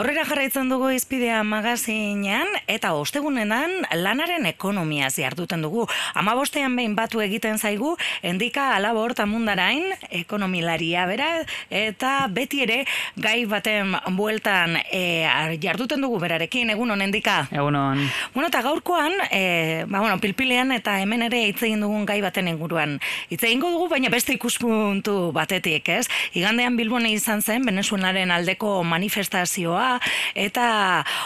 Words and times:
Aurrera 0.00 0.22
jarraitzen 0.24 0.70
dugu 0.72 0.86
izpidea 0.96 1.42
magazinean 1.44 2.48
eta 2.72 2.94
ostegunenan 2.96 3.82
lanaren 4.00 4.46
ekonomia 4.48 5.10
ziartuten 5.12 5.60
dugu. 5.60 5.82
Ama 6.16 6.32
bostean 6.38 6.72
behin 6.78 6.94
batu 6.96 7.20
egiten 7.20 7.58
zaigu, 7.60 7.90
endika 8.24 8.70
alabor 8.78 9.12
tamundarain 9.18 9.90
ekonomilaria 10.22 11.04
bera 11.10 11.26
eta 11.68 12.12
beti 12.32 12.62
ere 12.64 12.78
gai 13.20 13.44
baten 13.50 13.92
bueltan 14.16 14.78
e, 14.86 15.28
jarduten 15.60 16.00
dugu 16.00 16.22
berarekin, 16.24 16.72
egun 16.72 16.96
honen 16.96 17.10
endika? 17.10 17.36
Egun 17.52 17.76
hon. 17.76 18.00
Bueno, 18.32 18.48
eta 18.48 18.64
gaurkoan, 18.64 19.12
e, 19.28 19.84
ba, 19.84 20.00
bueno, 20.00 20.16
pilpilean 20.24 20.72
eta 20.78 20.96
hemen 21.02 21.26
ere 21.28 21.42
hitz 21.50 21.60
egin 21.60 21.84
dugun 21.84 22.08
gai 22.08 22.22
baten 22.24 22.48
inguruan. 22.48 22.96
Hitz 23.28 23.42
egingo 23.42 23.68
dugu, 23.76 23.90
baina 23.92 24.08
beste 24.08 24.32
ikuspuntu 24.32 25.28
batetik, 25.36 25.92
ez? 25.92 26.08
Igandean 26.32 26.80
Bilbone 26.80 27.12
izan 27.12 27.44
zen, 27.44 27.68
Venezuelaren 27.68 28.32
aldeko 28.32 28.78
manifestazioa 28.96 29.89
eta 30.38 30.66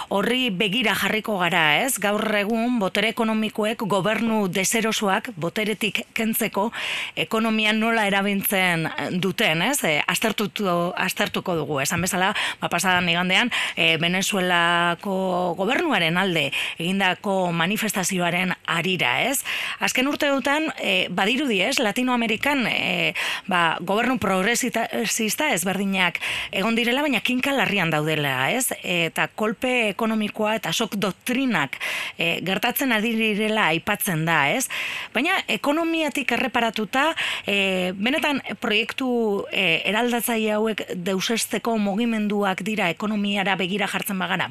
horri 0.08 0.48
begira 0.54 0.94
jarriko 0.98 1.36
gara, 1.42 1.64
ez? 1.82 1.98
Gaur 2.02 2.24
egun 2.38 2.78
botere 2.80 3.10
ekonomikoek 3.14 3.84
gobernu 3.90 4.44
deserosoak 4.52 5.32
boteretik 5.40 6.04
kentzeko 6.16 6.70
ekonomia 7.16 7.74
nola 7.76 8.06
erabiltzen 8.08 8.88
duten, 9.20 9.62
ez? 9.66 9.78
E, 9.84 9.98
astartuko 10.06 11.56
dugu, 11.58 11.80
esan 11.82 12.04
bezala, 12.04 12.32
ba 12.60 12.70
pasadan 12.72 13.08
igandean 13.10 13.50
e, 13.76 13.96
Venezuelako 14.00 15.54
gobernuaren 15.58 16.18
alde 16.20 16.50
egindako 16.78 17.52
manifestazioaren 17.52 18.54
arira, 18.66 19.16
ez? 19.28 19.42
Azken 19.84 20.08
urte 20.10 20.30
dutan, 20.32 20.70
e, 20.78 21.08
badirudi, 21.10 21.60
ez? 21.64 21.78
Latinoamerikan 21.82 22.66
e, 22.70 23.14
ba, 23.50 23.76
gobernu 23.80 24.18
progresista 24.22 25.50
ezberdinak 25.52 26.20
egon 26.52 26.76
direla, 26.78 27.02
baina 27.04 27.22
kinka 27.24 27.54
larrian 27.54 27.92
daudela, 27.92 28.43
ez? 28.50 28.66
Eta 28.82 29.28
kolpe 29.34 29.72
ekonomikoa 29.90 30.56
eta 30.58 30.72
sok 30.72 30.96
doktrinak 31.00 31.78
e, 32.18 32.40
gertatzen 32.44 32.92
adirela 32.92 33.68
aipatzen 33.72 34.24
da, 34.28 34.44
ez? 34.50 34.68
Baina 35.14 35.38
ekonomiatik 35.48 36.36
erreparatuta, 36.36 37.10
e, 37.46 37.92
benetan 37.96 38.42
proiektu 38.60 39.08
e, 39.50 39.82
eraldatzaile 39.90 40.54
hauek 40.58 40.86
deusesteko 40.94 41.76
mugimenduak 41.78 42.64
dira 42.66 42.90
ekonomiara 42.92 43.56
begira 43.60 43.88
jartzen 43.90 44.18
bagara? 44.18 44.50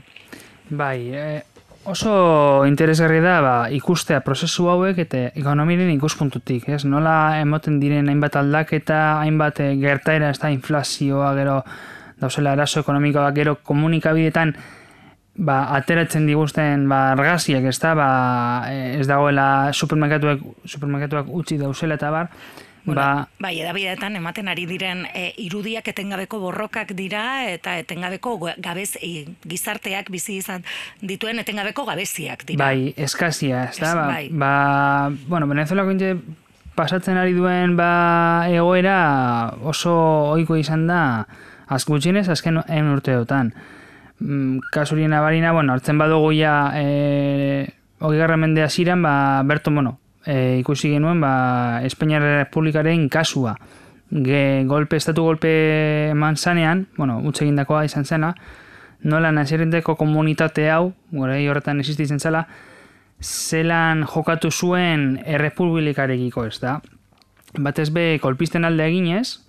Bai, 0.69 0.99
e, 1.13 1.25
oso 1.85 2.63
interesgarri 2.65 3.19
da 3.23 3.39
ba, 3.43 3.55
ikustea 3.75 4.21
prozesu 4.23 4.69
hauek 4.71 5.01
eta 5.03 5.25
ekonomiren 5.35 5.91
ikuspuntutik, 5.95 6.69
ez? 6.71 6.83
Nola 6.87 7.39
emoten 7.41 7.79
diren 7.81 8.07
hainbat 8.11 8.37
aldaketa, 8.39 9.01
hainbat 9.23 9.59
gertaera, 9.81 10.31
ez 10.31 10.39
da 10.39 10.51
inflazioa, 10.53 11.33
gero 11.39 11.59
dauzela 12.23 12.55
eraso 12.57 12.81
ekonomikoak 12.81 13.35
gero 13.35 13.57
komunikabidetan 13.61 14.55
ba, 15.35 15.57
ateratzen 15.77 16.27
diguzten 16.29 16.87
ba, 16.89 17.05
argaziak, 17.13 17.65
ez 17.69 17.79
da, 17.81 17.93
ba, 17.97 18.09
ez 18.71 19.07
dagoela 19.09 19.47
supermerkatuak, 19.73 20.43
supermerkatuak 20.65 21.31
utzi 21.41 21.61
dauzela 21.61 21.99
eta 21.99 22.13
bar, 22.13 22.31
Bueno, 22.85 22.99
ba, 22.99 23.29
bai, 23.39 23.53
edabideetan 23.61 24.17
ematen 24.19 24.49
ari 24.51 24.65
diren 24.67 25.05
e, 25.15 25.29
irudiak 25.39 25.87
etengabeko 25.87 26.41
borrokak 26.41 26.91
dira 26.97 27.45
eta 27.47 27.77
etengabeko 27.79 28.33
gabez 28.59 28.97
e, 28.99 29.23
gizarteak 29.47 30.11
bizi 30.11 30.41
izan 30.41 30.65
dituen 30.99 31.39
etengabeko 31.39 31.85
gabeziak 31.87 32.43
dira. 32.49 32.65
Bai, 32.65 32.91
eskazia, 32.99 33.69
ez 33.71 33.79
da, 33.79 33.93
ba, 33.95 34.07
bai. 34.11 34.27
ba, 34.35 34.51
bueno, 35.31 35.47
Venezuela 35.47 35.87
pasatzen 36.75 37.17
ari 37.21 37.37
duen 37.37 37.77
ba, 37.77 38.49
egoera 38.51 39.53
oso 39.63 39.95
ohiko 40.33 40.57
izan 40.59 40.87
da, 40.89 41.25
azkutxinez 41.73 42.27
azken 42.29 42.61
en 42.67 42.91
urteotan. 42.93 43.53
Mm, 44.19 44.59
kasurien 44.71 45.13
abarina, 45.13 45.51
bueno, 45.51 45.73
hartzen 45.73 45.97
badugu 45.97 46.31
ja 46.37 46.71
e, 46.79 47.67
hori 47.99 48.17
garra 48.17 48.37
mendea 48.37 48.69
ziren, 48.69 49.01
ba, 49.01 49.41
berto, 49.43 49.71
bueno, 49.71 49.97
e, 50.25 50.59
ikusi 50.59 50.93
genuen, 50.93 51.21
ba, 51.21 51.81
Espainiar 51.83 52.21
Republikaren 52.21 53.09
kasua. 53.09 53.57
Ge, 54.13 54.63
golpe, 54.69 54.97
estatu 54.97 55.23
golpe 55.23 56.09
eman 56.11 56.37
zanean, 56.37 56.87
bueno, 56.97 57.17
utzegindakoa 57.25 57.85
izan 57.85 58.05
zena, 58.05 58.35
nola 59.03 59.31
nazierenteko 59.31 59.95
komunitate 59.97 60.69
hau, 60.71 60.93
gore 61.11 61.39
horretan 61.49 61.81
existitzen 61.81 62.19
zela, 62.19 62.45
zelan 63.23 64.03
jokatu 64.07 64.51
zuen 64.51 65.17
errepublikarekiko 65.25 66.45
ez 66.45 66.59
da. 66.61 66.79
Batez 67.57 67.89
be, 67.93 68.19
kolpisten 68.21 68.65
alde 68.65 68.85
eginez, 68.87 69.39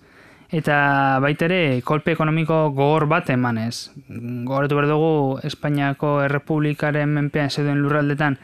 eta 0.51 1.19
baita 1.21 1.45
ere 1.45 1.81
kolpe 1.81 2.13
ekonomiko 2.13 2.69
gogor 2.75 3.07
bat 3.07 3.29
emanez. 3.29 3.91
Gogoratu 4.09 4.75
behar 4.75 4.89
dugu 4.89 5.39
Espainiako 5.43 6.21
Errepublikaren 6.25 7.09
menpean 7.09 7.49
zeuden 7.49 7.81
lurraldetan 7.81 8.37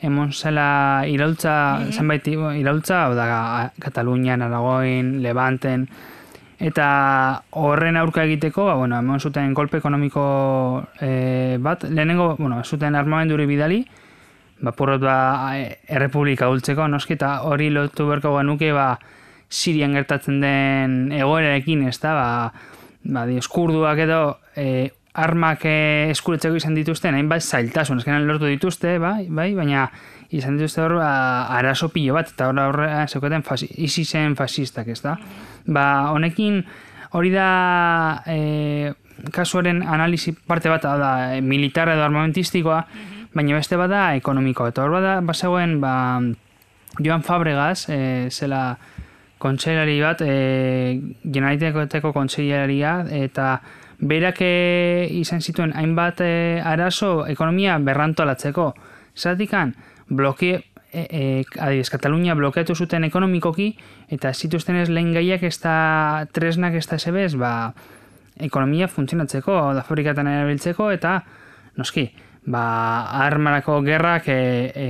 emon 0.00 0.32
zela 0.32 1.04
iraultza, 1.08 1.78
mm 1.78 1.84
-hmm. 1.84 1.92
zenbait 1.92 2.26
iraultza, 2.26 3.08
da 3.14 3.72
Katalunian, 3.80 4.42
Aragoin, 4.42 5.22
Levanten, 5.22 5.88
eta 6.58 7.42
horren 7.50 7.96
aurka 7.96 8.24
egiteko, 8.24 8.66
ba, 8.66 8.74
bueno, 8.74 8.98
emon 8.98 9.20
zuten 9.20 9.54
kolpe 9.54 9.78
ekonomiko 9.78 10.84
e, 11.00 11.56
bat, 11.60 11.84
lehenengo, 11.84 12.36
bueno, 12.38 12.62
zuten 12.64 12.94
armamenduri 12.94 13.46
bidali, 13.46 13.86
ba, 14.60 14.72
porrot 14.72 15.00
ba, 15.00 15.52
errepublika 15.88 16.46
gultzeko, 16.46 16.88
noski, 16.88 17.14
eta 17.14 17.42
hori 17.42 17.70
lotu 17.70 18.06
berko 18.06 18.36
genuke, 18.38 18.72
ba, 18.72 18.98
Sirian 19.48 19.94
gertatzen 19.94 20.40
den 20.42 21.12
egoerarekin, 21.14 21.86
ez 21.88 21.98
da, 22.02 22.14
ba, 22.16 22.28
ba, 23.04 23.26
eskurduak 23.38 24.00
edo 24.02 24.20
e, 24.58 24.90
armak 25.16 25.64
e, 25.64 25.76
eskuretzeko 26.12 26.58
izan 26.58 26.76
dituzten, 26.76 27.16
hainbat 27.16 27.44
zailtasun, 27.44 28.02
ezkenan 28.02 28.26
lortu 28.28 28.50
dituzte, 28.50 28.96
bai, 29.02 29.28
bai, 29.32 29.52
baina 29.56 29.86
izan 30.34 30.58
dituzte 30.58 30.82
hor, 30.84 30.98
ba, 31.00 31.10
arazo 31.56 31.88
pilo 31.94 32.16
bat, 32.18 32.32
eta 32.34 32.50
horra 32.50 32.68
horre, 32.70 32.88
zeukaten, 33.08 33.44
fasi, 33.46 33.70
izi 33.86 34.04
zen 34.04 34.36
fasistak, 34.36 34.90
ez 34.92 35.00
da. 35.04 35.16
Ba, 35.66 35.86
honekin, 36.12 36.60
hori 37.16 37.32
da, 37.32 37.48
e, 38.28 38.92
kasuaren 39.32 39.80
analizi 39.86 40.34
parte 40.36 40.72
bat, 40.72 40.84
da, 40.84 41.12
e, 41.36 41.40
militar 41.40 41.94
edo 41.94 42.04
armamentistikoa, 42.04 42.82
baina 43.36 43.56
beste 43.56 43.78
bada 43.80 44.10
ekonomikoa, 44.18 44.74
eta 44.74 44.84
hor 44.84 44.98
bada, 44.98 45.20
basagoen, 45.24 45.78
ba, 45.80 45.94
Joan 47.00 47.24
Fabregas, 47.24 47.86
e, 47.88 48.28
zela, 48.30 48.78
kontseilari 49.38 49.98
bat, 50.00 50.22
e, 50.24 51.00
generalitekoeteko 51.24 52.12
kontseilaria, 52.12 52.98
eta 53.12 53.60
berak 54.00 54.40
e, 54.44 55.08
izan 55.20 55.40
zituen 55.40 55.74
hainbat 55.76 56.22
e, 56.24 56.60
arazo 56.64 57.26
ekonomia 57.28 57.78
berrantolatzeko. 57.78 58.72
Zatikan, 59.16 59.74
bloke, 60.08 60.64
e, 60.92 61.04
e, 61.10 61.82
Katalunia 61.90 62.34
blokeatu 62.34 62.74
zuten 62.74 63.04
ekonomikoki, 63.04 63.72
eta 64.12 64.32
zituzten 64.32 64.76
ez 64.80 64.88
lehen 64.88 65.12
gaiak 65.16 65.42
ez 65.42 65.56
da 65.60 66.26
tresnak 66.32 66.74
ez 66.74 66.86
da 66.86 66.98
sebez, 66.98 67.34
ba, 67.36 67.72
ekonomia 68.40 68.88
funtzionatzeko, 68.88 69.58
da 69.76 69.84
fabrikatan 69.84 70.28
erabiltzeko, 70.28 70.90
eta 70.92 71.20
noski, 71.76 72.08
ba, 72.46 72.64
armarako 73.26 73.80
gerrak 73.84 74.28
e, 74.32 74.40
e, 74.72 74.88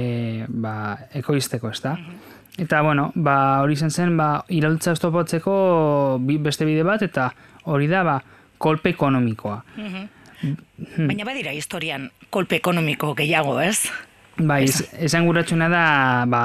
ba, 0.49 0.97
ekoizteko, 1.15 1.71
ez 1.71 1.83
da? 1.83 1.99
Mhm. 1.99 2.26
Eta, 2.57 2.81
bueno, 2.83 3.11
ba, 3.15 3.61
hori 3.61 3.77
zen 3.77 3.91
zen, 3.91 4.17
ba, 4.17 4.45
iraultza 4.49 4.95
estopatzeko 4.97 6.19
beste 6.41 6.65
bide 6.65 6.83
bat, 6.87 7.03
eta 7.05 7.31
hori 7.65 7.89
da, 7.91 8.03
ba, 8.07 8.21
kolpe 8.59 8.95
ekonomikoa. 8.97 9.63
Mm 9.77 10.13
Baina 10.37 11.25
badira 11.25 11.55
historian 11.57 12.11
kolpe 12.31 12.59
ekonomiko 12.59 13.15
gehiago, 13.17 13.55
ez? 13.65 13.89
Bai, 14.37 14.67
esan 15.01 15.25
guratxuna 15.25 15.71
da, 15.73 15.85
ba, 16.29 16.41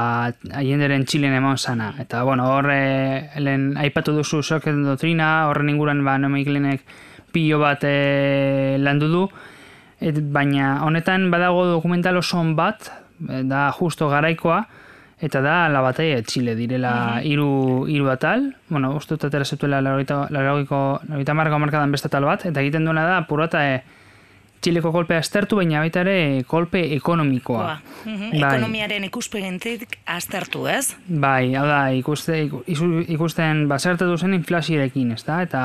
aienderen 0.56 1.04
txilen 1.04 1.36
emon 1.36 1.58
zana. 1.60 1.90
Eta, 2.00 2.22
bueno, 2.24 2.46
horre, 2.56 2.78
lehen, 3.44 3.74
aipatu 3.84 4.14
duzu 4.16 4.40
soket 4.42 4.80
dotrina, 4.86 5.50
horren 5.50 5.74
inguran, 5.74 6.06
ba, 6.08 6.16
nomeik 6.24 6.48
lehenek 6.48 6.86
pilo 7.36 7.60
bat 7.60 7.84
e, 7.84 8.78
landu 8.80 9.12
du. 9.12 9.26
Et, 10.00 10.16
baina, 10.34 10.78
honetan, 10.86 11.28
badago 11.36 11.66
dokumental 11.68 12.22
oso 12.24 12.40
bat, 12.56 12.88
da 13.20 13.68
justo 13.76 14.08
garaikoa, 14.10 14.64
Eta 15.22 15.42
da, 15.46 15.70
la 15.70 15.82
batalla 15.86 16.16
de 16.16 16.24
Chile, 16.24 16.56
direla 16.58 17.22
hiru 17.24 17.86
hiru 17.88 18.10
atal. 18.10 18.56
Bueno, 18.70 18.96
uste 18.98 19.16
dut 19.16 19.28
atera 19.30 19.46
zetuela 19.46 19.82
laurogiko 19.82 21.02
marka 21.38 21.58
markadan 21.62 21.92
beste 21.92 22.10
tal 22.10 22.26
bat. 22.26 22.46
Eta 22.50 22.62
egiten 22.62 22.86
duena 22.86 23.06
da, 23.06 23.20
purata 23.30 23.62
e, 23.70 23.84
Txileko 24.62 24.92
kolpea 24.94 25.18
aztertu, 25.24 25.58
baina 25.58 25.80
baita 25.82 26.04
ere 26.04 26.44
kolpe 26.46 26.84
ekonomikoa. 26.94 27.70
Bai. 28.06 28.42
Ekonomiaren 28.42 29.08
ikuspegentik 29.08 29.96
aztertu, 30.06 30.68
ez? 30.70 30.94
Bai, 31.08 31.56
hau 31.58 31.66
da, 31.66 31.80
ikuste, 31.98 32.44
ikusten 33.10 33.64
basertu 33.72 34.06
duzen 34.06 34.36
inflazioarekin, 34.38 35.16
ez 35.18 35.24
da? 35.26 35.40
Eta 35.48 35.64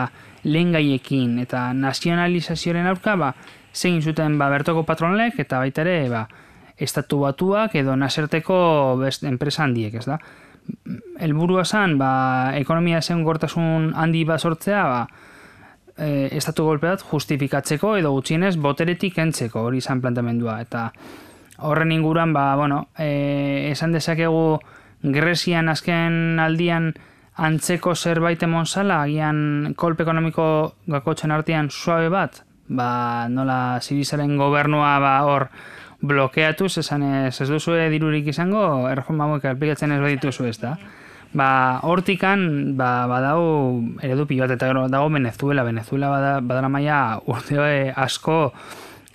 lehen 0.48 0.72
gaiekin, 0.72 1.36
eta 1.44 1.66
nazionalizazioaren 1.76 2.88
aurka, 2.88 3.18
ba, 3.20 3.34
zein 3.76 4.00
zuten 4.00 4.38
ba, 4.40 4.48
bertoko 4.54 4.86
patronlek, 4.88 5.42
eta 5.44 5.60
baita 5.60 5.84
ere, 5.84 5.98
ba, 6.08 6.24
estatu 6.78 7.20
batuak 7.24 7.74
edo 7.74 7.96
naserteko 7.96 8.96
best 9.00 9.24
enpresa 9.24 9.64
handiek, 9.64 9.94
ez 9.94 10.04
da? 10.06 10.18
Elburua 11.22 11.64
zan, 11.64 11.96
ba, 11.98 12.52
ekonomia 12.58 13.00
zen 13.00 13.22
gortasun 13.24 13.92
handi 13.94 14.24
bat 14.26 14.42
sortzea, 14.42 14.82
ba, 14.90 15.06
e, 15.96 16.28
estatu 16.36 16.66
golpe 16.66 16.90
justifikatzeko 17.10 17.96
edo 18.00 18.12
gutxienez 18.12 18.56
boteretik 18.56 19.18
entzeko 19.18 19.62
hori 19.68 19.78
izan 19.78 20.02
plantamendua. 20.02 20.60
Eta 20.60 20.90
horren 21.58 21.92
inguruan, 21.92 22.32
ba, 22.36 22.54
bueno, 22.56 22.88
e, 22.98 23.70
esan 23.72 23.92
dezakegu 23.96 24.58
Grezian 25.02 25.68
azken 25.68 26.40
aldian 26.40 26.94
antzeko 27.36 27.94
zerbait 27.94 28.42
emon 28.42 28.66
zala, 28.66 29.02
agian 29.04 29.74
kolpe 29.76 30.06
ekonomiko 30.06 30.46
gakotzen 30.88 31.34
artean 31.36 31.68
suabe 31.70 32.08
bat, 32.12 32.42
ba, 32.68 33.28
nola 33.28 33.78
zirizaren 33.82 34.36
gobernua 34.40 34.96
ba, 35.00 35.16
hor 35.28 35.48
blokeatu, 36.00 36.66
esan 36.66 37.02
ez, 37.02 37.40
ez 37.40 37.48
duzu 37.48 37.76
dirurik 37.92 38.26
izango, 38.28 38.88
erreforma 38.90 39.26
hauek 39.26 39.44
aplikatzen 39.52 39.92
ez 39.92 40.00
badituzu 40.00 40.48
ez 40.48 40.58
da. 40.60 40.76
Ba, 41.36 41.80
hortikan, 41.84 42.76
ba, 42.78 43.06
badau 43.10 43.82
eredu 44.00 44.26
pilo 44.26 44.46
bat, 44.46 44.56
eta 44.56 44.72
dago 44.88 45.10
Venezuela, 45.12 45.64
Venezuela 45.64 46.08
bada, 46.08 46.40
badara 46.40 46.68
maia 46.72 47.00
urte 47.26 47.92
asko 47.96 48.52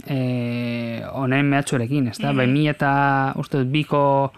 eh, 0.06 1.02
honen 1.14 1.50
mehatxuerekin, 1.50 2.08
ez 2.08 2.18
da, 2.20 2.34
mm 2.34 2.40
-hmm. 2.40 2.70
eta 2.70 3.34
uste 3.38 3.64
biko 3.64 4.32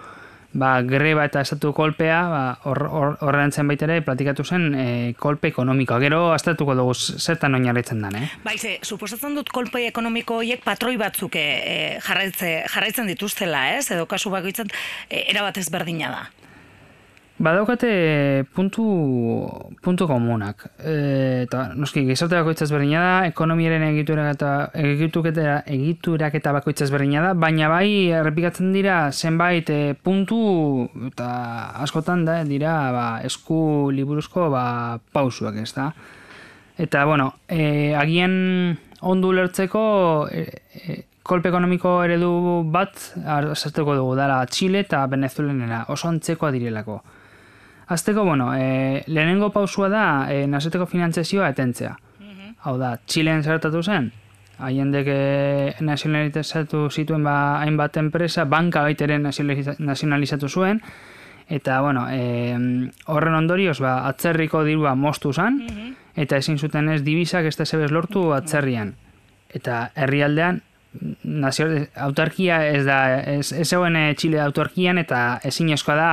ba, 0.53 0.81
greba 0.85 1.25
eta 1.25 1.41
estatu 1.43 1.73
kolpea 1.75 2.19
ba, 2.29 2.43
horrean 2.69 3.49
or, 3.49 3.51
zen 3.51 3.67
baitere 3.67 3.99
platikatu 4.05 4.45
zen 4.45 4.69
e, 4.75 4.85
kolpe 5.19 5.49
ekonomikoa. 5.49 5.99
Gero, 6.03 6.21
astatuko 6.33 6.75
dugu 6.77 6.93
zertan 6.93 7.57
oinarritzen 7.57 8.01
den, 8.05 8.19
eh? 8.21 8.29
Bai, 8.45 8.57
ze, 8.57 8.77
suposatzen 8.83 9.35
dut 9.37 9.49
kolpe 9.53 9.81
ekonomiko 9.87 10.39
horiek 10.41 10.63
patroi 10.65 10.95
batzuk 11.01 11.35
e, 11.39 11.99
jarraitze, 12.05 12.55
jarraitzen 12.69 13.09
dituztela, 13.09 13.67
ez? 13.77 13.89
Edo 13.91 14.07
kasu 14.09 14.33
bakoitzat 14.33 14.71
e, 15.09 15.25
erabatez 15.33 15.69
berdina 15.73 16.13
da. 16.13 16.23
Badaukate 17.39 18.45
puntu, 18.53 18.83
puntu 19.81 20.05
komunak. 20.07 20.67
E, 20.77 21.43
eta, 21.47 21.63
noski, 21.73 22.03
gizarte 22.05 22.37
bakoitzaz 22.37 22.67
berdina 22.69 22.99
da, 23.01 23.13
ekonomiaren 23.25 23.81
egiturak 23.87 24.35
eta, 24.35 24.51
egiturak 24.77 26.35
eta 26.37 26.53
bakoitzaz 26.53 26.91
berdina 26.93 27.23
da, 27.25 27.31
baina 27.33 27.71
bai, 27.71 28.13
errepikatzen 28.13 28.69
dira, 28.75 28.97
zenbait 29.11 29.71
e, 29.73 29.95
puntu, 29.97 30.37
eta 31.09 31.29
askotan 31.81 32.21
da, 32.27 32.43
dira, 32.45 32.75
ba, 32.93 33.07
esku 33.25 33.89
liburuzko 33.91 34.51
ba, 34.53 34.99
pausuak 35.11 35.57
ez 35.63 35.71
da. 35.73 35.89
Eta, 36.77 37.01
bueno, 37.09 37.31
e, 37.49 37.95
agian 37.97 38.77
ondu 39.01 39.33
lertzeko, 39.33 39.83
e, 40.29 40.45
e, 40.85 40.99
kolpe 41.25 41.49
ekonomiko 41.49 41.97
eredu 42.05 42.61
bat, 42.69 42.93
azartuko 43.25 43.97
dugu, 43.97 44.13
dara, 44.21 44.37
Chile 44.53 44.85
eta 44.85 45.01
Venezuelenera, 45.09 45.87
oso 45.89 46.13
antzekoa 46.13 46.53
direlako. 46.53 47.01
Azteko, 47.87 48.23
bueno, 48.23 48.53
e, 48.55 49.03
lehenengo 49.07 49.51
pausua 49.51 49.89
da 49.89 50.05
e, 50.31 50.47
naseteko 50.47 50.85
finantzezioa 50.85 51.49
etentzea. 51.53 51.95
Mhm. 52.19 52.53
Hau 52.63 52.77
da, 52.79 52.97
Txilean 53.05 53.43
zertatu 53.43 53.83
zen, 53.83 54.11
haiendek 54.57 55.07
e, 55.09 55.73
nazionalizatu 55.83 56.87
zituen 56.89 57.23
ba, 57.23 57.59
hainbat 57.61 57.97
enpresa, 57.99 58.45
banka 58.45 58.85
baiteren 58.85 59.23
nazionalizatu 59.23 60.49
zuen, 60.49 60.81
eta, 61.49 61.81
bueno, 61.81 62.07
e, 62.09 62.55
horren 63.11 63.35
ondorioz, 63.35 63.79
ba, 63.83 63.97
atzerriko 64.07 64.63
dirua 64.63 64.95
mostu 64.95 65.33
zen, 65.33 65.59
mhm. 65.67 65.95
eta 66.15 66.37
ezin 66.37 66.57
zuten 66.57 66.89
ez 66.89 67.01
dibisak 67.03 67.45
ez 67.45 67.57
da 67.57 67.65
zebez 67.65 67.91
lortu 67.91 68.31
atzerrian. 68.33 68.95
Eta 69.53 69.89
herrialdean, 69.95 70.61
nazio, 71.23 71.67
autarkia 71.95 72.63
ez 72.69 72.85
da, 72.85 72.99
ez, 73.19 73.51
ez 73.51 73.67
zegoen 73.67 73.97
Txile 74.17 74.41
autarkian, 74.41 74.97
eta 75.01 75.39
ezin 75.43 75.73
eskoa 75.73 75.95
da, 75.97 76.09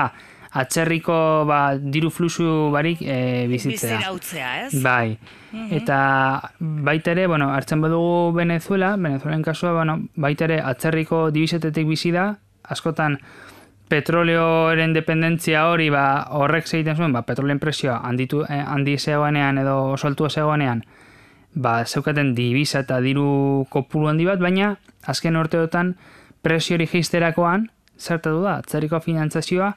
atzerriko 0.50 1.44
ba, 1.46 1.76
diru 1.78 2.10
fluxu 2.10 2.70
barik 2.74 3.02
e, 3.02 3.46
bizitzea. 3.50 3.98
Bizirautzea, 3.98 4.48
ez? 4.66 4.82
Bai. 4.82 5.18
Mhm. 5.52 5.68
Eta 5.78 6.52
baita 6.58 7.12
ere, 7.12 7.26
bueno, 7.26 7.52
hartzen 7.54 7.80
badugu 7.80 8.32
Venezuela, 8.34 8.96
Venezuelen 8.96 9.42
kasua, 9.42 9.72
bueno, 9.72 9.98
baita 10.16 10.46
ere 10.46 10.60
atzerriko 10.60 11.30
dibizetetik 11.30 11.86
bizi 11.86 12.10
da, 12.14 12.32
askotan 12.62 13.18
petroleoaren 13.90 14.92
dependentzia 14.94 15.66
hori 15.66 15.88
ba, 15.90 16.04
horrek 16.38 16.68
egiten 16.70 16.96
zuen, 16.96 17.12
ba, 17.12 17.24
petroleen 17.26 17.58
presioa 17.58 18.00
handitu, 18.06 18.44
eh, 18.46 18.62
handi 18.62 18.96
zegoenean 18.98 19.58
edo 19.58 19.76
osoltu 19.96 20.28
zegoenean, 20.30 20.84
ba, 21.54 21.84
zeukaten 21.84 22.34
dibiza 22.34 22.84
eta 22.86 23.00
diru 23.02 23.66
kopuru 23.70 24.08
handi 24.12 24.26
bat, 24.26 24.38
baina 24.38 24.76
azken 25.10 25.36
urteotan 25.36 25.96
presio 26.42 26.76
hori 26.76 26.86
zertatu 27.98 28.42
da, 28.42 28.60
atzerriko 28.62 29.00
finantzazioa, 29.00 29.74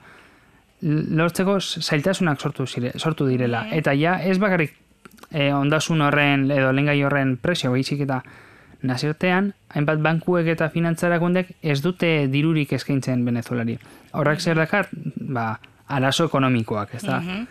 lortzeko 0.84 1.58
zailtasunak 1.60 2.42
sortu, 2.42 2.68
zire, 2.68 2.92
sortu 2.98 3.28
direla. 3.28 3.68
Eta 3.72 3.94
ja, 3.96 4.18
ez 4.22 4.38
bakarrik 4.42 4.76
e, 5.32 5.52
ondasun 5.54 6.02
horren 6.02 6.50
edo 6.52 6.72
lengai 6.76 7.00
horren 7.04 7.38
presio 7.42 7.72
baizik 7.72 8.04
eta 8.06 8.22
naziotean, 8.84 9.54
hainbat 9.72 10.02
bankuek 10.04 10.50
eta 10.54 10.68
finantzarakundek 10.70 11.54
ez 11.62 11.80
dute 11.82 12.28
dirurik 12.32 12.74
eskaintzen 12.76 13.24
venezuelari. 13.26 13.78
Horrak 14.12 14.42
zer 14.44 14.60
dakar, 14.60 14.90
ba, 15.16 15.54
arazo 15.88 16.28
ekonomikoak, 16.28 16.96
ez 17.00 17.04
da? 17.04 17.20
Mhm. 17.20 17.46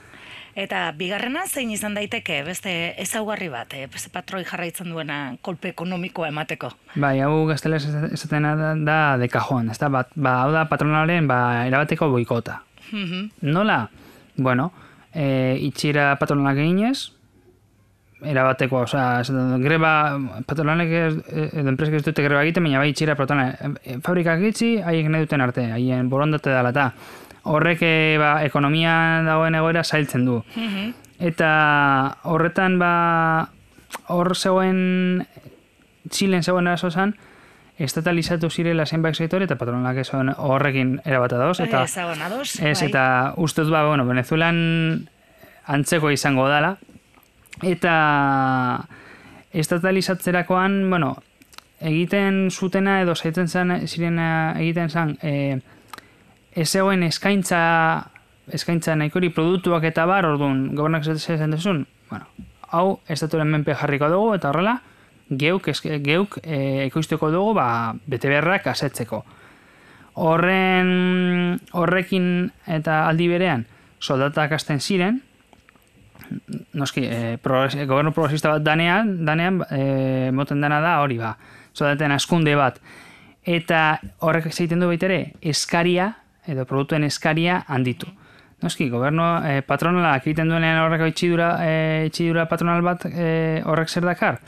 Eta 0.53 0.83
bigarrena 0.93 1.47
zein 1.49 1.71
izan 1.73 1.95
daiteke 1.97 2.43
beste 2.45 2.73
ezaugarri 3.01 3.49
bat, 3.49 3.73
eh, 3.73 3.87
beste 3.89 4.11
patroi 4.13 4.43
jarraitzen 4.45 4.91
duena 4.93 5.35
kolpe 5.41 5.71
ekonomikoa 5.73 6.29
emateko. 6.29 6.69
Bai, 6.95 7.21
hau 7.25 7.47
gaztela 7.49 7.77
esaten 7.77 8.43
da, 8.43 8.75
da 8.77 8.99
de 9.17 9.29
cajon, 9.33 9.71
ez 9.71 9.79
da, 9.81 9.89
ba, 9.89 10.05
hau 10.43 10.53
da 10.53 10.67
patronalen 10.69 11.27
ba, 11.27 11.65
erabateko 11.71 12.11
boikota. 12.13 12.61
Nola? 13.43 13.91
Bueno, 14.37 14.73
e, 15.13 15.59
itxira 15.61 16.17
patronalak 16.19 16.59
eginez, 16.59 17.13
erabateko, 18.23 18.85
oza, 18.87 19.23
greba, 19.59 20.19
patronalak 20.47 20.89
edo 20.89 21.69
enpresak 21.69 21.99
ez 21.99 22.05
dute 22.07 22.23
greba 22.23 22.45
egiten, 22.45 22.65
baina 22.65 22.81
bai 22.83 22.93
itxira 22.93 23.17
patronalak. 23.19 23.79
E, 23.85 23.99
fabrikak 24.05 24.45
itxi, 24.53 24.77
haiek 24.81 25.11
nahi 25.11 25.27
duten 25.27 25.45
arte, 25.45 25.67
haien 25.75 26.09
borondate 26.13 26.51
dela 26.51 26.73
eta 26.73 26.93
horrek 27.45 27.83
e, 27.83 27.95
ba, 28.23 28.37
ekonomia 28.47 28.95
dagoen 29.27 29.59
egoera 29.59 29.85
zailtzen 29.85 30.25
du. 30.29 30.41
Eta 31.23 31.51
horretan, 32.31 32.79
ba, 32.83 33.49
hor 34.11 34.35
zegoen, 34.37 35.27
txilen 36.09 36.43
zegoen 36.43 36.67
eraso 36.67 36.91
zan, 36.91 37.15
estatalizatu 37.83 38.51
zirela 38.51 38.87
zenbait 38.87 39.17
sektore 39.17 39.49
eta 39.49 39.57
patronalak 39.59 40.03
esan 40.05 40.31
horrekin 40.37 40.95
erabata 41.05 41.41
dauz. 41.41 41.59
Eta, 41.65 41.83
ez, 41.85 41.95
bai. 41.99 42.89
eta 42.89 43.05
ustez 43.43 43.69
ba, 43.71 43.85
bueno, 43.89 44.07
Venezuelan 44.07 45.09
antzeko 45.67 46.11
izango 46.15 46.49
dela. 46.51 46.77
Eta 47.63 47.95
estatalizatzerakoan, 49.53 50.79
bueno, 50.91 51.17
egiten 51.83 52.47
zutena 52.51 53.01
edo 53.03 53.15
zaitzen 53.15 53.49
zen, 53.49 53.75
ziren 53.87 54.19
egiten 54.23 54.91
zen, 54.91 55.17
e, 55.23 55.59
ez 56.55 56.69
zegoen 56.69 57.03
eskaintza, 57.03 57.61
eskaintza 58.53 58.97
nahikori 58.97 59.33
produktuak 59.35 59.85
eta 59.91 60.07
bar, 60.07 60.27
orduan, 60.31 60.71
gobernak 60.77 61.05
zaten 61.05 61.57
duzun, 61.57 61.85
bueno, 62.11 62.27
hau, 62.71 63.01
estaturen 63.09 63.51
menpe 63.51 63.75
jarriko 63.75 64.09
dugu, 64.13 64.35
eta 64.39 64.51
horrela, 64.51 64.79
geuk, 65.29 65.69
geuk 66.05 66.39
e, 66.43 66.87
ekoizteko 66.87 67.31
dugu 67.31 67.55
ba, 67.55 67.69
bete 68.07 68.29
beharrak 68.29 68.67
asetzeko. 68.73 69.23
Horren, 70.23 71.61
horrekin 71.73 72.27
eta 72.69 73.07
aldi 73.09 73.29
berean 73.33 73.65
soldatak 74.03 74.53
hasten 74.53 74.81
ziren, 74.81 75.21
noski, 76.75 77.05
e, 77.07 77.37
progres, 77.43 77.77
gobernu 77.87 78.13
progresista 78.13 78.57
bat 78.57 78.65
danean, 78.67 79.15
danean 79.27 79.61
e, 79.71 80.31
moten 80.35 80.61
dana 80.65 80.81
da 80.83 80.97
hori 81.05 81.21
ba, 81.21 81.37
soldaten 81.73 82.15
askunde 82.15 82.57
bat. 82.59 82.81
Eta 83.47 84.01
horrek 84.23 84.49
egiten 84.51 84.83
du 84.83 84.89
baitere, 84.91 85.35
eskaria, 85.43 86.13
edo 86.47 86.67
produktuen 86.67 87.07
eskaria 87.07 87.63
handitu. 87.69 88.11
Noski, 88.63 88.89
gobernu 88.91 89.27
e, 89.47 89.61
patronala 89.67 90.17
egiten 90.21 90.51
duenean 90.51 90.83
horrek 90.85 91.09
itxidura, 91.13 91.53
e, 91.63 92.11
itxidura 92.11 92.49
patronal 92.51 92.83
bat 92.87 93.07
e, 93.07 93.63
horrek 93.67 93.91
zer 93.91 94.07
dakar? 94.07 94.41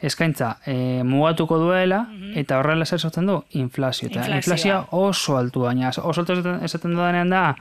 Eskaintza 0.00 0.56
e, 0.66 1.02
mugatuko 1.02 1.58
duela 1.58 2.04
mhm. 2.04 2.32
eta 2.38 2.58
horrela 2.60 2.86
zer 2.86 3.00
sortzen 3.00 3.26
du? 3.26 3.40
Inflazio. 3.58 4.08
Eta 4.08 4.26
inflazioa. 4.36 4.84
oso 4.90 5.36
altu 5.36 5.66
baina 5.66 5.90
oso 5.90 6.22
altu 6.22 6.36
esaten 6.62 6.94
dudanean 6.94 7.30
da 7.30 7.54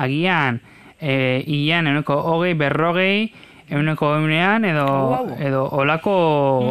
agian 0.00 0.60
e, 1.00 1.42
ian 1.46 1.86
euneko 1.86 2.16
hogei 2.32 2.54
berrogei 2.54 3.32
euneko 3.68 4.14
eunean 4.16 4.64
edo 4.64 4.86
edo 5.38 5.68
olako 5.72 6.14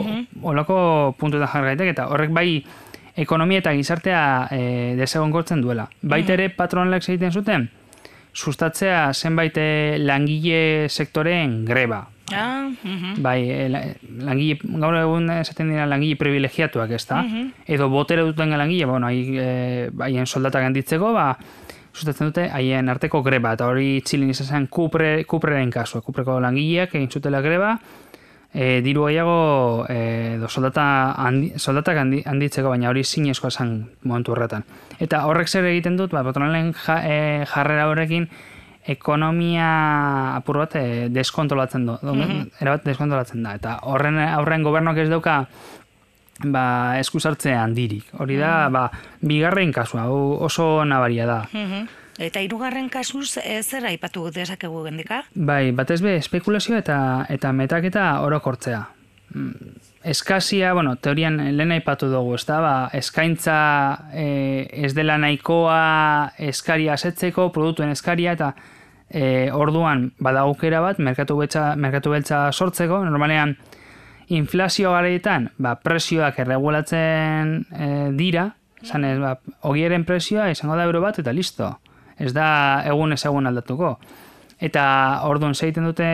mm 0.03 0.21
olako 0.43 1.15
puntuetan 1.17 1.47
jargaitek 1.47 1.93
eta 1.93 2.07
horrek 2.11 2.31
bai 2.35 2.63
ekonomia 3.15 3.61
eta 3.61 3.71
gizartea 3.77 4.23
e, 4.51 4.59
desegon 4.97 5.31
gortzen 5.31 5.61
duela 5.61 5.87
baitere 6.01 6.49
mm 6.49 6.57
patronalek 6.57 7.07
egiten 7.09 7.31
zuten? 7.31 7.69
Sustatzea 8.33 9.13
zenbait 9.13 9.57
langile 10.01 10.89
sektoreen 10.89 11.63
greba 11.65 12.07
Ah, 12.31 12.69
Bai, 13.17 13.49
eh, 13.51 13.67
langile, 14.23 14.57
gaur 14.63 14.95
egun 14.95 15.27
esaten 15.35 15.69
dira 15.73 15.85
langile 15.85 16.15
privilegiatuak 16.15 16.93
ez 16.95 17.03
da. 17.09 17.23
Edo 17.67 17.89
botere 17.89 18.23
duten 18.23 18.55
langile, 18.57 18.85
bueno, 18.85 19.09
eh, 19.11 19.89
haien 19.99 20.25
soldatak 20.25 20.63
handitzeko, 20.63 21.11
ba, 21.13 21.37
sustatzen 21.93 22.31
dute 22.31 22.47
haien 22.49 22.89
arteko 22.89 23.21
greba. 23.23 23.53
Eta 23.53 23.67
hori 23.67 24.01
txilin 24.01 24.31
izan 24.33 24.47
zen 24.47 24.67
kupre, 24.67 25.25
kupreren 25.25 25.69
kasua. 25.71 26.01
Kupreko 26.01 26.39
langileak 26.39 26.95
egin 26.95 27.11
zutela 27.11 27.41
greba, 27.41 27.77
e, 28.53 28.81
diru 28.85 29.07
gehiago 29.07 29.85
e, 29.89 30.37
do 30.39 30.47
soldata 30.47 30.85
handi, 31.17 31.51
soldatak 31.57 31.97
handi, 31.97 32.21
handitzeko, 32.25 32.69
baina 32.69 32.89
hori 32.89 33.03
zinezkoa 33.03 33.51
zen 33.51 33.75
momentu 34.03 34.33
horretan. 34.33 34.65
Eta 35.01 35.25
horrek 35.27 35.49
zer 35.49 35.65
egiten 35.65 35.97
dut, 35.97 36.13
ba, 36.13 36.23
patronalen 36.23 36.73
ja, 36.85 36.99
e, 37.03 37.45
jarrera 37.49 37.89
horrekin, 37.89 38.29
ekonomia 38.85 40.35
apur 40.35 40.57
bat 40.63 40.75
e, 40.75 41.09
deskontrolatzen 41.09 41.85
du. 41.85 41.97
Mm 42.01 42.21
-hmm. 42.21 42.51
Erabat 42.59 42.85
deskontrolatzen 42.85 43.43
da. 43.43 43.55
Eta 43.55 43.79
horren 43.83 44.19
aurren 44.19 44.63
gobernuak 44.63 44.97
ez 44.97 45.09
dauka 45.09 45.45
ba, 46.45 46.99
eskusartze 46.99 47.53
handirik. 47.53 48.05
Hori 48.19 48.37
da, 48.37 48.69
mm 48.69 48.73
ba, 48.73 48.91
bigarren 49.21 49.71
kasua, 49.71 50.07
oso 50.09 50.85
nabaria 50.85 51.25
da. 51.25 51.43
Mm 51.53 51.87
Eta 52.19 52.43
hirugarren 52.45 52.89
kasuz 52.93 53.39
ez 53.41 53.65
zer 53.65 53.87
aipatu 53.89 54.27
dezakegu 54.29 54.83
gendika? 54.83 55.23
Bai, 55.33 55.71
batez 55.71 55.99
be 56.01 56.15
espekulazio 56.15 56.77
eta 56.77 57.25
eta 57.29 57.51
metaketa 57.51 58.19
orokortzea. 58.21 58.83
Mm, 59.33 59.79
eskazia, 60.03 60.73
bueno, 60.73 60.95
teorian 60.97 61.39
lehen 61.57 61.71
aipatu 61.71 62.09
dugu, 62.11 62.35
ez 62.35 62.45
da, 62.45 62.59
ba, 62.61 62.73
eskaintza 62.93 63.57
e, 64.13 64.25
ez 64.85 64.93
dela 64.93 65.17
nahikoa 65.17 66.33
eskaria 66.51 66.93
asetzeko, 66.93 67.47
produktuen 67.55 67.93
eskaria, 67.93 68.35
eta 68.37 68.51
e, 69.09 69.49
orduan 69.51 70.11
badaukera 70.21 70.81
bat, 70.83 70.99
merkatu, 70.99 71.37
betza, 71.39 71.71
merkatu 71.79 72.13
beltza 72.13 72.45
sortzeko, 72.51 73.01
normalean, 73.07 73.55
inflazio 74.33 74.91
garaietan, 74.93 75.49
ba, 75.57 75.77
presioak 75.81 76.37
erregulatzen 76.43 77.55
e, 77.71 77.89
dira, 78.19 78.51
zanez, 78.83 79.17
ba, 79.23 79.37
ogieren 79.69 80.05
presioa 80.05 80.51
izango 80.51 80.77
da 80.77 80.85
euro 80.89 81.01
bat, 81.01 81.19
eta 81.23 81.33
listo. 81.33 81.71
Ez 82.19 82.29
da 82.35 82.83
egun 82.85 83.15
ez 83.15 83.23
egun 83.25 83.49
aldatuko. 83.49 83.95
Eta 84.63 84.83
orduan 85.27 85.55
zeiten 85.55 85.83
dute 85.83 86.05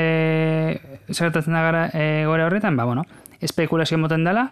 zertatzen 1.14 1.54
da 1.54 1.62
gara 1.62 1.84
e, 1.94 2.26
gore 2.26 2.48
horretan, 2.48 2.78
ba, 2.80 2.88
bueno, 2.90 3.04
espekulazio 3.46 4.00
moten 4.02 4.26
dela, 4.26 4.48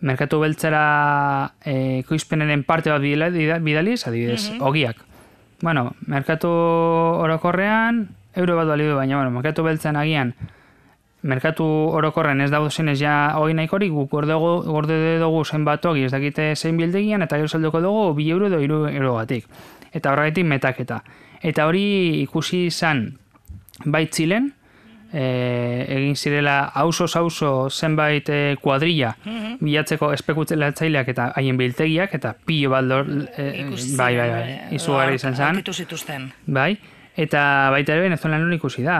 merkatu 0.00 0.40
beltzera 0.42 1.52
e, 1.62 2.02
koizpenenen 2.08 2.64
parte 2.66 2.90
bat 2.90 3.00
bidaliz, 3.02 4.06
adibidez, 4.06 4.50
mm 4.50 4.56
-hmm. 4.56 4.66
ogiak. 4.66 4.96
Bueno, 5.62 5.94
merkatu 6.06 6.48
orokorrean, 6.48 8.08
euro 8.34 8.56
bat 8.56 8.66
balidu, 8.66 8.96
baina, 8.96 9.16
bueno, 9.16 9.30
merkatu 9.30 9.62
beltzen 9.62 9.96
agian, 9.96 10.34
merkatu 11.22 11.64
orokorren 11.64 12.40
ez 12.40 12.50
dago 12.50 12.70
zenez 12.70 12.98
ja 12.98 13.32
hori 13.36 13.54
nahikorik, 13.54 13.90
guk 13.90 14.10
gorde 14.10 15.18
dugu 15.18 15.44
zen 15.44 15.64
bat 15.64 15.84
ogi, 15.86 16.04
ez 16.04 16.12
dakite 16.12 16.54
zein 16.56 16.76
bildegian, 16.76 17.22
eta 17.22 17.36
gero 17.36 17.48
salduko 17.48 17.80
dugu, 17.80 18.14
bi 18.14 18.30
euro 18.30 18.46
edo 18.46 18.60
iru 18.60 18.86
euro 18.88 19.14
batik 19.14 19.46
eta 19.96 20.12
horregatik 20.12 20.46
metaketa. 20.46 21.00
Eta 21.42 21.66
hori 21.66 22.22
ikusi 22.22 22.66
izan 22.70 23.08
baitzilen, 23.84 24.52
e, 25.12 25.86
egin 25.88 26.16
zirela 26.16 26.72
hauso 26.74 27.06
hauso 27.14 27.68
zenbait 27.70 28.28
e, 28.28 28.56
kuadrilla 28.60 29.14
mhm. 29.24 29.58
bilatzeko 29.60 30.10
espekutelatzaileak 30.16 31.08
eta 31.14 31.30
haien 31.36 31.56
biltegiak 31.60 32.14
eta 32.18 32.34
pilo 32.46 32.72
bat 32.74 32.84
lor, 32.84 33.08
e, 33.36 33.46
bai, 33.96 34.12
bai, 34.16 34.28
bai, 34.30 34.42
eh, 34.42 34.74
izugarri 34.76 35.16
izan 35.20 35.36
zen. 35.36 35.62
Bai, 36.46 36.76
eta 37.16 37.70
baita 37.72 37.94
ere 37.94 38.08
venezuelan 38.08 38.52
ikusi 38.58 38.84
da. 38.86 38.98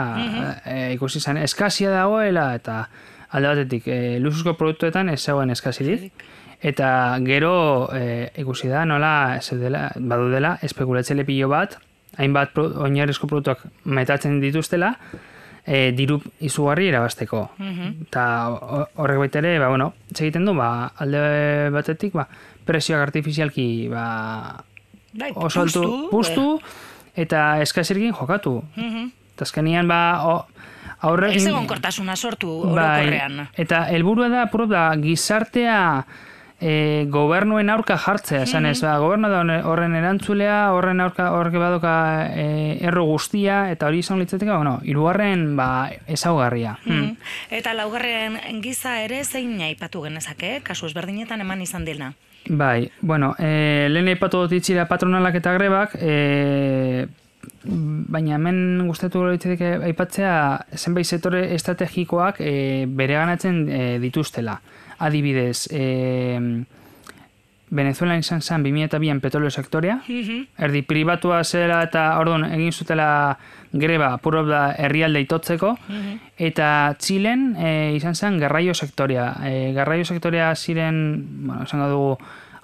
E, 0.65 0.93
ikusi 0.95 1.21
izan 1.21 1.37
eskazia 1.43 1.93
dagoela 1.93 2.49
eta 2.57 2.87
alde 3.29 3.53
batetik 3.53 3.87
e, 3.91 4.01
luzuzko 4.23 4.55
produktuetan 4.57 5.09
ez 5.09 5.19
zegoen 5.21 5.51
eskazirik 5.51 6.25
eta 6.65 6.89
gero 7.21 7.89
e, 7.93 8.31
ikusi 8.41 8.71
da 8.71 8.85
nola 8.85 9.37
dela, 9.51 9.91
badu 9.95 10.31
dela 10.31 10.57
espekulatze 10.63 11.13
pilo 11.25 11.49
bat 11.51 11.77
hainbat 12.17 12.53
pro, 12.55 12.69
oinarrizko 12.87 13.27
produktuak 13.27 13.65
metatzen 13.85 14.39
dituztela 14.41 14.93
e, 15.65 15.91
diru 15.97 16.19
izugarri 16.39 16.87
irabasteko 16.91 17.43
mhm. 17.57 18.07
eta 18.07 18.25
horrek 18.95 19.23
baita 19.25 19.43
ere 19.43 19.57
ba, 19.59 19.69
bueno, 19.73 19.91
egiten 20.15 20.47
du 20.47 20.55
ba, 20.57 20.91
alde 20.97 21.69
batetik 21.75 22.15
ba, 22.17 22.27
presioak 22.67 23.09
artifizialki 23.09 23.87
ba, 23.91 24.07
bai, 25.13 25.31
oso 25.35 25.65
altu 25.65 25.85
pustu 26.11 26.57
eta 27.17 27.61
eskazirgin 27.65 28.13
jokatu. 28.13 28.61
Mm 28.77 29.13
eta 29.37 29.45
azkenian 29.45 29.85
ba, 29.85 29.99
aurre... 31.05 31.27
Ez 31.37 31.43
egon 31.45 31.67
kortasuna 31.69 32.15
sortu 32.17 32.55
bai, 32.73 33.19
Eta 33.53 33.83
helburua 33.93 34.31
da, 34.31 34.47
da, 34.71 34.85
gizartea 34.97 35.75
e, 36.59 37.05
gobernuen 37.09 37.69
aurka 37.69 37.97
jartzea, 38.01 38.43
esan 38.47 38.65
ez, 38.65 38.79
ba, 38.81 38.97
gobernu 39.01 39.29
da 39.29 39.41
horren 39.69 39.95
erantzulea, 39.97 40.71
horren 40.73 41.01
aurka 41.03 41.29
horrek 41.37 41.57
badoka 41.61 41.93
e, 42.33 42.77
erro 42.81 43.05
guztia, 43.09 43.67
eta 43.71 43.87
hori 43.87 44.01
izan 44.01 44.19
litzateke, 44.21 44.51
bueno, 44.51 44.79
irugarren 44.83 45.55
ba, 45.57 45.89
ezaugarria. 46.07 46.77
Hmm. 46.85 47.15
Eta 47.53 47.75
laugarren 47.77 48.39
giza 48.63 48.99
ere 49.03 49.23
zein 49.23 49.59
aipatu 49.61 50.01
genezake, 50.07 50.61
kasu 50.65 50.89
ezberdinetan 50.89 51.45
eman 51.45 51.61
izan 51.61 51.85
dena? 51.85 52.13
Bai, 52.47 52.89
bueno, 53.01 53.35
e, 53.37 53.87
lehen 53.91 54.09
aipatu 54.13 54.45
dut 54.45 54.57
itxira 54.57 54.87
patronalak 54.89 55.35
eta 55.37 55.53
grebak, 55.57 55.97
e, 55.99 57.07
baina 57.67 58.35
hemen 58.37 58.87
gustatu 58.87 59.25
litzateke 59.27 59.73
aipatzea 59.89 60.33
zenbait 60.75 61.07
sektore 61.07 61.41
estrategikoak 61.55 62.39
e, 62.39 62.51
bereganatzen 62.87 63.63
e, 63.67 63.81
dituztela 64.03 64.57
adibidez, 64.99 65.67
e, 65.71 66.65
Venezuela 67.69 68.15
izan 68.15 68.41
zen 68.41 68.63
2002an 68.63 69.19
petrolio 69.19 69.51
sektorea, 69.51 69.97
erdi 70.07 70.81
pribatua 70.87 71.41
zela 71.43 71.81
eta 71.83 72.05
orduan 72.21 72.45
egin 72.47 72.71
zutela 72.71 73.37
greba 73.73 74.13
puro 74.23 74.45
da 74.47 74.71
herrialde 74.71 75.19
itotzeko, 75.25 75.73
eta 76.37 76.69
Txilen 76.95 77.49
e, 77.59 77.71
izan 77.97 78.15
zen 78.15 78.39
garraio 78.39 78.73
sektorea. 78.73 79.33
E, 79.43 79.73
garraio 79.75 80.05
sektorea 80.05 80.53
ziren, 80.55 81.01
bueno, 81.43 81.65
esango 81.67 81.89
dugu, 81.91 82.15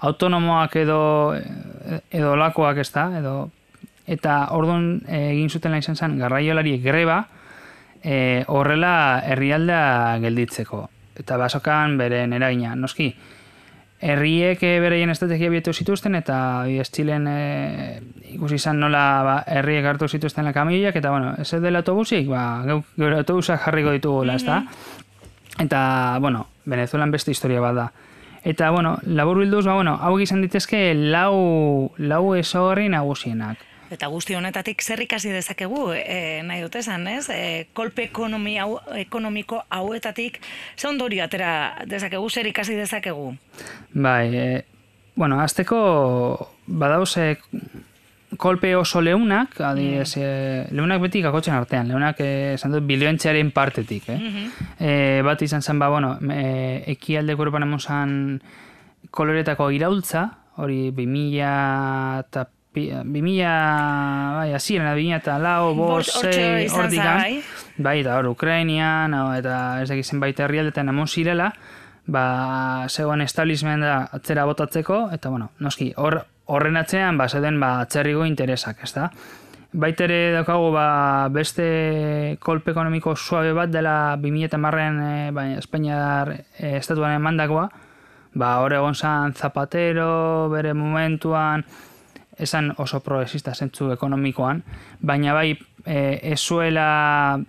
autonomoak 0.07 0.79
edo 0.79 1.01
edo 2.11 2.35
lakoak 2.39 2.79
ez 2.79 2.89
da, 2.95 3.09
edo, 3.19 3.35
eta 4.07 4.39
orduan 4.55 5.01
egin 5.07 5.51
zutela 5.51 5.83
izan 5.83 5.99
zen 5.99 6.17
garraiolari 6.19 6.77
greba, 6.83 7.25
e, 8.03 8.43
horrela 8.47 8.95
herrialdea 9.27 10.19
gelditzeko 10.23 10.87
eta 11.19 11.37
basokan 11.37 11.97
beren 11.97 12.33
eragina. 12.33 12.75
Noski, 12.75 13.13
herriek 14.03 14.63
eh, 14.63 14.79
bereien 14.83 15.09
estrategia 15.13 15.49
bietu 15.49 15.73
zituzten, 15.73 16.15
eta 16.19 16.37
ez 16.67 16.89
txilen 16.91 17.27
e, 17.29 17.37
ikusi 18.35 18.59
izan 18.59 18.81
nola 18.83 19.03
ba, 19.23 19.35
herriek 19.47 19.85
hartu 19.87 20.09
zituzten 20.11 20.45
lakamioiak, 20.49 20.97
eta 20.99 21.11
bueno, 21.13 21.35
ez 21.39 21.61
dela 21.63 21.79
autobusik, 21.83 22.27
ba, 22.27 22.43
gure 22.97 23.21
autobusak 23.21 23.61
jarriko 23.63 23.95
ditugu, 23.95 24.25
mm 24.25 24.29
-hmm. 24.37 24.67
Eta, 25.59 26.17
bueno, 26.19 26.47
Venezuelan 26.65 27.11
beste 27.11 27.31
historia 27.31 27.61
bat 27.61 27.75
da. 27.75 27.91
Eta, 28.43 28.71
bueno, 28.71 28.97
labur 29.05 29.37
bilduz, 29.37 29.65
ba, 29.65 29.75
bueno, 29.75 29.97
hau 30.01 30.17
gizan 30.17 30.41
ditezke 30.41 30.93
lau, 30.95 31.93
lau 31.97 32.35
esorri 32.35 32.89
nagusienak. 32.89 33.57
Eta 33.93 34.09
guzti 34.09 34.35
honetatik 34.35 34.81
zer 34.81 35.03
ikasi 35.05 35.31
dezakegu, 35.33 35.91
e, 35.93 36.41
nahi 36.45 36.63
dute 36.65 36.81
esan, 36.81 37.05
ez? 37.11 37.27
E, 37.29 37.67
kolpe 37.77 38.07
ekonomi 38.09 38.57
hau, 38.61 38.79
ekonomiko 38.97 39.61
hauetatik, 39.69 40.39
ze 40.75 40.87
ondorio 40.89 41.23
atera 41.25 41.85
dezakegu, 41.89 42.29
zer 42.29 42.49
ikasi 42.49 42.75
dezakegu? 42.79 43.33
Bai, 43.93 44.27
e, 44.35 44.47
bueno, 45.15 45.39
azteko 45.41 46.49
badauz 46.65 47.13
kolpe 48.37 48.75
oso 48.75 49.01
leunak, 49.01 49.59
adiez, 49.61 50.15
mm. 50.17 50.73
leunak 50.73 51.01
beti 51.03 51.21
kakotzen 51.21 51.53
artean, 51.53 51.91
leunak 51.91 52.19
esan 52.25 52.73
dut 52.73 52.85
bilioentzearen 52.89 53.51
partetik, 53.53 54.09
eh? 54.09 54.19
Mm 54.19 54.69
e, 54.83 55.21
bat 55.23 55.41
izan 55.41 55.61
zen, 55.61 55.79
ba, 55.79 55.87
bueno, 55.93 56.17
e, 56.33 56.83
ekialde 56.95 57.31
Europan 57.37 57.63
emozan 57.63 58.41
koloretako 59.11 59.69
iraultza, 59.71 60.25
hori 60.57 60.91
2000 60.91 61.53
eta 62.25 62.47
bimila, 62.73 63.53
bai, 64.37 64.53
azien, 64.53 64.83
bimila 64.95 65.21
eta 65.21 65.37
lau, 65.39 65.73
bos, 65.75 66.07
zei, 66.09 66.67
bai. 66.69 67.43
bai, 67.77 67.99
eta 68.01 68.17
hor, 68.17 68.27
Ukrainian, 68.33 69.13
eta 69.37 69.81
ez 69.81 69.89
da 69.89 69.95
gizien 69.95 70.19
baita 70.19 70.45
herrialdetan 70.45 70.89
emon 70.89 71.07
zirela, 71.07 71.51
ba, 72.05 72.87
zegoen 72.89 73.21
establishment 73.21 73.83
da 73.83 74.09
atzera 74.11 74.45
botatzeko, 74.45 75.07
eta 75.13 75.29
bueno, 75.29 75.51
noski, 75.59 75.93
hor, 75.97 76.23
horren 76.45 76.77
atzean, 76.77 77.17
ba, 77.17 77.29
zeuden, 77.29 77.59
ba, 77.61 77.79
atzerriko 77.85 78.25
interesak, 78.25 78.83
ez 78.83 78.93
da? 78.95 79.09
Baitere 79.73 80.33
daukagu, 80.35 80.69
ba, 80.73 81.29
beste 81.33 82.37
kolpe 82.43 82.73
ekonomiko 82.75 83.15
suabe 83.15 83.53
bat 83.57 83.71
dela 83.73 84.15
2000 84.21 84.51
eta 84.51 84.59
marren, 84.61 84.99
e, 85.01 85.31
bai, 85.33 85.47
Espainiar 85.57 86.35
e, 86.35 86.75
estatuan 86.77 87.15
emandakoa, 87.17 87.69
ba, 88.33 88.51
hor 88.61 88.75
egon 88.77 88.93
zan 88.93 89.33
Zapatero, 89.33 90.49
bere 90.53 90.73
momentuan, 90.77 91.65
esan 92.37 92.73
oso 92.77 92.99
progresista 92.99 93.53
zentzu 93.53 93.91
ekonomikoan, 93.93 94.63
baina 95.01 95.33
bai 95.33 95.51
e, 95.85 96.19
ezuela 96.33 97.39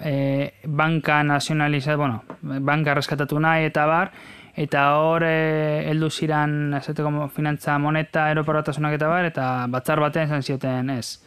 e, 0.00 0.52
banka 0.66 1.22
nazionalizat, 1.22 1.96
bueno, 1.96 2.22
banka 2.42 2.94
reskatatu 2.94 3.38
nahi 3.40 3.68
eta 3.68 3.86
bar, 3.86 4.12
eta 4.56 4.86
hor 4.96 5.26
e, 5.26 5.84
heldu 5.90 6.10
ziran 6.10 6.74
esateko 6.80 7.28
finantza 7.34 7.78
moneta 7.78 8.30
eroparatasunak 8.32 8.96
eta 8.96 9.08
bar, 9.12 9.28
eta 9.28 9.46
batzar 9.68 10.00
batean 10.00 10.30
esan 10.30 10.42
zioten 10.42 10.90
ez. 10.90 11.22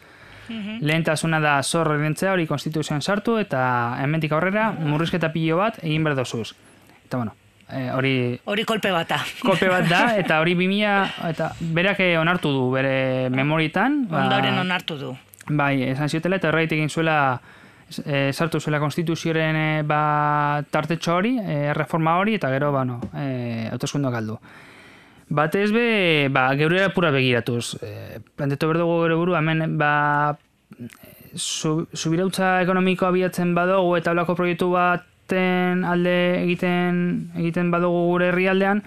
Mhm. 0.50 0.80
Lehentasuna 0.82 1.38
da 1.38 1.60
zorro 1.62 1.94
edentzea 1.94 2.32
hori 2.32 2.46
konstituzioan 2.46 3.02
sartu 3.02 3.36
eta 3.38 3.60
hementik 4.02 4.32
aurrera 4.32 4.72
murrizketa 4.72 5.30
pilo 5.30 5.60
bat 5.62 5.78
egin 5.84 6.02
behar 6.04 6.18
dozuz. 6.18 6.56
Eta 7.04 7.20
bueno, 7.20 7.36
e, 7.72 7.86
hori... 7.94 8.14
hori 8.44 8.64
kolpe 8.68 8.92
bat 8.94 9.08
da. 9.08 9.20
Kolpe 9.42 9.70
bat 9.70 9.88
da, 9.90 10.02
eta 10.22 10.40
hori 10.42 10.56
bimia, 10.58 11.02
eta 11.30 11.52
berak 11.60 12.02
onartu 12.20 12.52
du 12.54 12.68
bere 12.74 13.30
memoritan. 13.34 14.04
Ba, 14.10 14.26
Ondoren 14.26 14.58
onartu 14.62 14.98
du. 15.00 15.14
Bai, 15.50 15.82
esan 15.90 16.10
ziotela 16.10 16.38
eta 16.38 16.50
horretik 16.50 16.78
egin 16.78 16.90
zuela 16.90 17.18
e, 18.04 18.30
sartu 18.32 18.60
zuela 18.60 18.80
konstituzioaren 18.82 19.56
e, 19.56 19.68
ba, 19.86 20.62
tartetxo 20.70 21.14
hori, 21.16 21.36
e, 21.40 21.72
reforma 21.76 22.16
hori, 22.20 22.36
eta 22.38 22.50
gero, 22.52 22.70
ba, 22.74 22.84
no, 22.84 23.00
e, 23.14 23.68
autoskundoak 23.72 24.18
aldu. 24.20 24.38
Batez 25.30 25.70
be, 25.70 26.28
ba, 26.34 26.48
geure 26.58 26.88
pura 26.94 27.12
begiratuz. 27.14 27.76
E, 27.82 28.20
planteto 28.36 28.70
berdugu 28.70 29.02
gero 29.04 29.18
buru, 29.20 29.36
hemen, 29.38 29.78
ba, 29.78 30.36
subirautza 31.34 32.60
ekonomikoa 32.64 33.12
biatzen 33.14 33.54
badugu 33.54 33.96
eta 33.98 34.14
blako 34.16 34.34
proiektu 34.38 34.70
baten 35.30 35.84
alde 35.84 36.42
egiten 36.42 37.30
egiten 37.36 37.70
badugu 37.70 38.06
gure 38.10 38.30
herrialdean, 38.30 38.82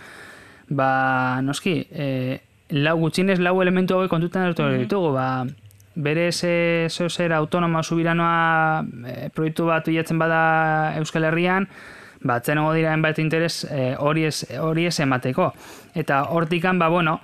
ba, 0.69 1.41
noski, 1.41 1.87
e, 1.91 2.39
lau 2.69 2.97
gutxinez 2.99 3.39
lau 3.39 3.61
elementu 3.61 3.95
hauek 3.95 4.11
kontutan 4.11 4.47
hartu 4.47 4.63
mm 4.63 4.83
ditugu, 4.83 5.13
ba, 5.13 5.45
bere 5.95 6.31
ze 6.31 6.87
zer 6.89 7.33
autonoma 7.33 7.83
subiranoa 7.83 8.83
e, 9.07 9.29
proiektu 9.29 9.65
bat 9.65 9.85
bilatzen 9.85 10.19
bada 10.19 10.95
Euskal 10.97 11.23
Herrian, 11.23 11.67
ba, 12.21 12.39
txenengo 12.39 12.73
dira 12.73 12.93
enbait 12.93 13.19
interes 13.19 13.65
e, 13.69 13.95
hori 13.97 14.25
e, 14.25 14.87
ez 14.87 14.99
emateko. 14.99 15.53
Eta 15.95 16.23
hortikan, 16.29 16.79
ba, 16.79 16.89
bueno, 16.89 17.19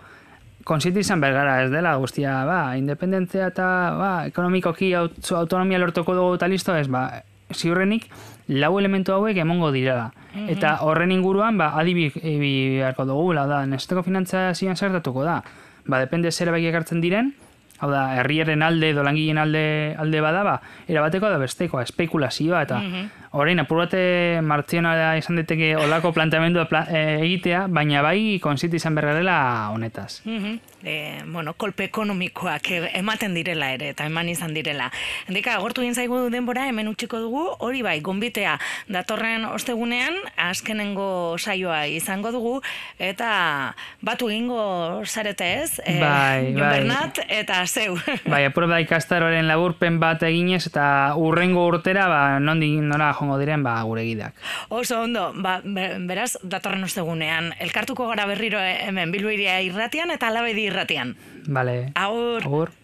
konsienti 0.64 1.00
izan 1.00 1.20
bergara 1.20 1.64
ez 1.64 1.72
dela 1.72 1.96
guztia, 1.98 2.46
ba, 2.46 2.76
independentzia 2.78 3.48
eta 3.48 3.66
ba, 3.98 4.12
ekonomikoki 4.28 4.94
aut, 4.94 5.18
autonomia 5.34 5.80
lortuko 5.80 6.14
dugu 6.14 6.36
eta 6.36 6.48
listo 6.48 6.76
ez, 6.76 6.88
ba, 6.88 7.24
ziurrenik 7.54 8.10
lau 8.48 8.78
elementu 8.80 9.14
hauek 9.14 9.38
emongo 9.38 9.72
dira 9.72 10.12
mhm. 10.34 10.50
Eta 10.50 10.78
horren 10.86 11.12
inguruan, 11.12 11.58
ba, 11.58 11.74
adibik 11.80 12.16
beharko 12.22 13.06
dugu, 13.06 13.34
da, 13.34 13.66
nesteko 13.66 14.04
finantza 14.04 14.54
zian 14.54 14.76
zertatuko 14.76 15.24
da. 15.24 15.44
Ba, 15.86 16.00
depende 16.00 16.32
zer 16.32 16.52
bai 16.52 16.66
ekartzen 16.66 17.02
diren, 17.02 17.34
hau 17.80 17.90
da, 17.92 18.16
herriaren 18.20 18.62
alde 18.66 18.92
edo 18.94 19.04
langileen 19.04 19.40
alde, 19.42 19.96
alde 19.98 20.22
bada, 20.22 20.44
ba, 20.44 20.56
erabateko 20.88 21.30
da 21.32 21.40
bestekoa, 21.42 21.84
espekulazioa, 21.88 22.62
eta 22.68 22.80
mm 22.80 22.94
-hmm. 22.94 23.10
Orain, 23.32 23.60
apur 23.60 23.84
bate 23.84 24.42
martzionara 24.42 25.16
izan 25.20 25.40
diteke 25.42 25.76
olako 25.78 26.14
planteamendu 26.16 26.62
eh, 26.62 27.20
egitea, 27.22 27.68
baina 27.68 28.02
bai 28.02 28.40
konzit 28.42 28.74
izan 28.74 28.96
berrela 28.96 29.40
honetaz. 29.74 30.22
Mm 30.26 30.58
e, 30.84 31.22
bueno, 31.26 31.54
kolpe 31.58 31.86
ekonomikoak 31.90 32.70
ematen 32.94 33.34
direla 33.36 33.72
ere, 33.76 33.92
eta 33.94 34.06
eman 34.08 34.30
izan 34.32 34.54
direla. 34.56 34.90
Hendika, 35.28 35.56
agortu 35.58 35.84
egin 35.84 35.96
zaigu 35.96 36.22
denbora, 36.32 36.68
hemen 36.70 36.90
utxiko 36.92 37.20
dugu, 37.24 37.46
hori 37.66 37.82
bai, 37.86 38.00
gombitea 38.06 38.56
datorren 38.92 39.46
ostegunean, 39.50 40.18
askenengo 40.40 41.38
saioa 41.40 41.86
izango 41.92 42.32
dugu, 42.36 42.56
eta 43.00 43.76
batu 44.06 44.30
egingo 44.32 45.04
zarete 45.06 45.50
ez, 45.64 45.72
e, 45.84 46.00
bai, 46.02 46.54
bai. 46.56 46.72
Bernat, 46.80 47.24
eta 47.28 47.62
zeu. 47.68 47.98
Bai, 48.30 48.44
apur 48.48 48.68
da 48.70 48.80
ikastaroaren 48.84 49.48
laburpen 49.50 50.00
bat 50.02 50.24
eginez, 50.28 50.66
eta 50.70 51.16
urrengo 51.20 51.66
urtera, 51.70 52.08
ba, 52.12 52.22
nondi 52.44 52.76
nora 52.84 53.12
jongo 53.20 53.38
diren, 53.42 53.64
ba, 53.64 53.78
gure 53.84 54.06
gidak. 54.08 54.36
Oso 54.70 55.02
ondo, 55.04 55.30
ba, 55.36 55.60
beraz, 55.64 56.38
datorren 56.44 56.84
ostegunean, 56.88 57.54
elkartuko 57.60 58.08
gara 58.12 58.26
berriro 58.30 58.60
hemen, 58.62 59.12
bilboiria 59.12 59.60
irratian, 59.66 60.12
eta 60.16 60.32
alabe 60.32 60.56
irratian. 60.58 61.16
Vale. 61.48 61.92
Aur. 61.96 62.46
Aur. 62.48 62.76